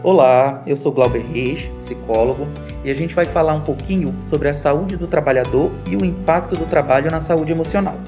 [0.00, 2.46] Olá, eu sou Glauber Reis, psicólogo,
[2.84, 6.54] e a gente vai falar um pouquinho sobre a saúde do trabalhador e o impacto
[6.54, 7.98] do trabalho na saúde emocional.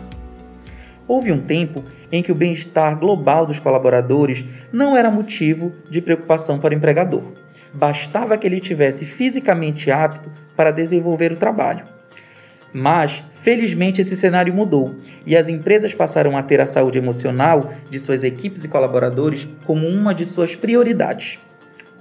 [1.08, 1.82] Houve um tempo
[2.12, 7.24] em que o bem-estar global dos colaboradores não era motivo de preocupação para o empregador.
[7.74, 11.84] Bastava que ele tivesse fisicamente apto para desenvolver o trabalho.
[12.72, 14.94] Mas, felizmente, esse cenário mudou
[15.26, 19.88] e as empresas passaram a ter a saúde emocional de suas equipes e colaboradores como
[19.88, 21.40] uma de suas prioridades.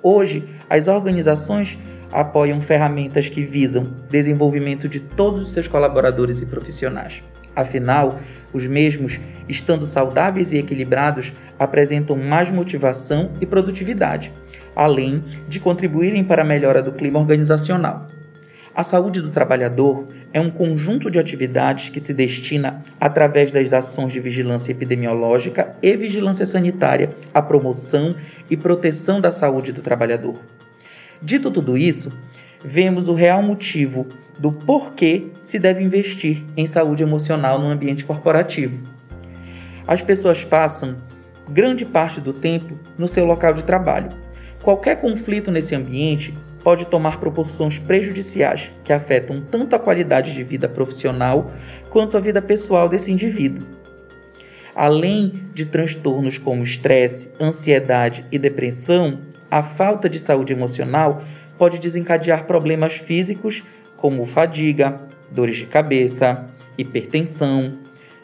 [0.01, 1.77] Hoje, as organizações
[2.11, 7.21] apoiam ferramentas que visam desenvolvimento de todos os seus colaboradores e profissionais.
[7.55, 8.19] Afinal,
[8.53, 14.31] os mesmos, estando saudáveis e equilibrados, apresentam mais motivação e produtividade,
[14.75, 18.07] além de contribuírem para a melhora do clima organizacional.
[18.79, 24.13] A saúde do trabalhador é um conjunto de atividades que se destina, através das ações
[24.13, 28.15] de vigilância epidemiológica e vigilância sanitária, à promoção
[28.49, 30.39] e proteção da saúde do trabalhador.
[31.21, 32.13] Dito tudo isso,
[32.63, 34.07] vemos o real motivo
[34.39, 38.81] do porquê se deve investir em saúde emocional no ambiente corporativo.
[39.85, 40.95] As pessoas passam
[41.49, 44.13] grande parte do tempo no seu local de trabalho.
[44.63, 50.67] Qualquer conflito nesse ambiente pode tomar proporções prejudiciais que afetam tanto a qualidade de vida
[50.67, 51.51] profissional
[51.89, 53.65] quanto a vida pessoal desse indivíduo.
[54.75, 61.23] Além de transtornos como estresse, ansiedade e depressão, a falta de saúde emocional
[61.57, 63.63] pode desencadear problemas físicos
[63.97, 66.45] como fadiga, dores de cabeça,
[66.77, 67.79] hipertensão,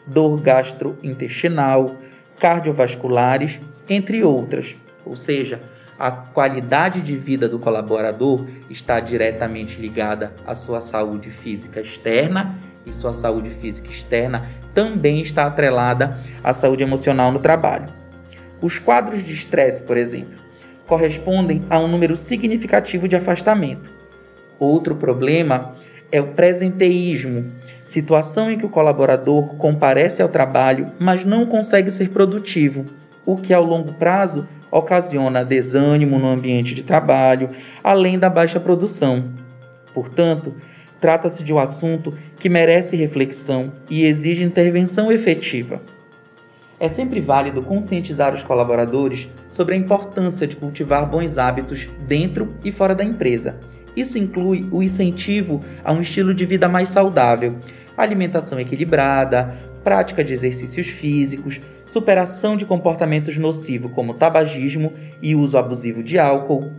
[0.06, 1.96] dor gastrointestinal,
[2.38, 4.76] cardiovasculares, entre outras.
[5.04, 5.60] Ou seja,
[5.98, 12.92] a qualidade de vida do colaborador está diretamente ligada à sua saúde física externa e
[12.92, 17.88] sua saúde física externa também está atrelada à saúde emocional no trabalho.
[18.60, 20.38] Os quadros de estresse, por exemplo,
[20.86, 23.90] correspondem a um número significativo de afastamento.
[24.58, 25.74] Outro problema
[26.12, 27.52] é o presenteísmo,
[27.84, 32.86] situação em que o colaborador comparece ao trabalho, mas não consegue ser produtivo,
[33.24, 37.50] o que ao longo prazo ocasiona desânimo no ambiente de trabalho,
[37.82, 39.32] além da baixa produção.
[39.94, 40.54] Portanto,
[41.00, 45.80] trata-se de um assunto que merece reflexão e exige intervenção efetiva.
[46.78, 52.70] É sempre válido conscientizar os colaboradores sobre a importância de cultivar bons hábitos dentro e
[52.70, 53.58] fora da empresa.
[53.96, 57.56] Isso inclui o incentivo a um estilo de vida mais saudável,
[57.96, 64.92] alimentação equilibrada, prática de exercícios físicos, superação de comportamentos nocivos como tabagismo
[65.22, 66.72] e uso abusivo de álcool.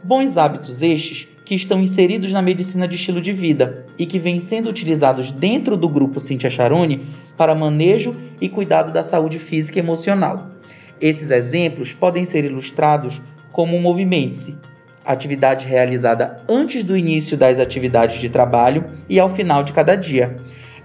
[0.00, 4.38] Bons hábitos estes que estão inseridos na medicina de estilo de vida e que vêm
[4.38, 9.82] sendo utilizados dentro do grupo Cintia Charoni para manejo e cuidado da saúde física e
[9.82, 10.52] emocional.
[11.00, 13.20] Esses exemplos podem ser ilustrados
[13.50, 14.54] como o Movimente-se,
[15.04, 20.36] atividade realizada antes do início das atividades de trabalho e ao final de cada dia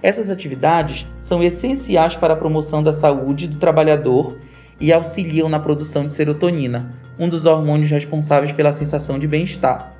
[0.02, 4.38] essas atividades são essenciais para a promoção da saúde do trabalhador
[4.80, 9.92] e auxiliam na produção de serotonina, um dos hormônios responsáveis pela sensação de bem-estar.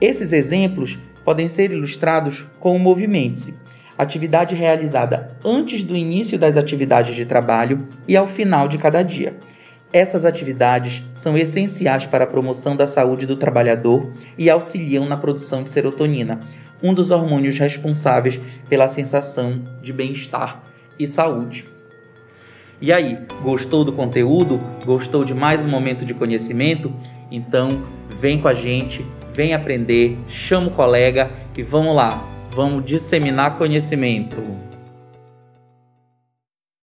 [0.00, 3.54] Esses exemplos podem ser ilustrados com o Movimente-se,
[3.98, 9.36] atividade realizada antes do início das atividades de trabalho e ao final de cada dia.
[9.92, 15.64] Essas atividades são essenciais para a promoção da saúde do trabalhador e auxiliam na produção
[15.64, 16.40] de serotonina,
[16.80, 20.62] um dos hormônios responsáveis pela sensação de bem-estar
[20.96, 21.64] e saúde.
[22.80, 24.60] E aí, gostou do conteúdo?
[24.86, 26.92] Gostou de mais um momento de conhecimento?
[27.28, 32.24] Então, vem com a gente, vem aprender, chama o colega e vamos lá,
[32.54, 34.69] vamos disseminar conhecimento.